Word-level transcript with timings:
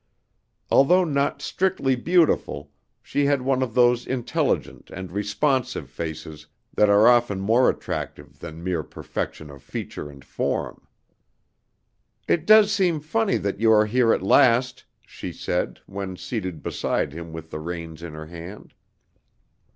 Although 0.71 1.03
not 1.03 1.43
strictly 1.43 1.95
beautiful, 1.95 2.71
she 3.03 3.25
had 3.25 3.43
one 3.43 3.61
of 3.61 3.75
those 3.75 4.07
intelligent 4.07 4.89
and 4.89 5.11
responsive 5.11 5.91
faces 5.91 6.47
that 6.73 6.89
are 6.89 7.07
often 7.07 7.39
more 7.39 7.69
attractive 7.69 8.39
than 8.39 8.63
mere 8.63 8.81
perfection 8.81 9.51
of 9.51 9.61
feature 9.61 10.09
and 10.09 10.25
form. 10.25 10.87
"It 12.27 12.47
does 12.47 12.71
seem 12.71 12.99
funny 12.99 13.37
that 13.37 13.59
you 13.59 13.71
are 13.71 13.85
here 13.85 14.11
at 14.11 14.23
last!" 14.23 14.85
she 15.05 15.31
said, 15.31 15.79
when 15.85 16.17
seated 16.17 16.63
beside 16.63 17.13
him 17.13 17.31
with 17.31 17.51
the 17.51 17.59
reins 17.59 18.01
in 18.01 18.13
her 18.13 18.25
hand. 18.25 18.73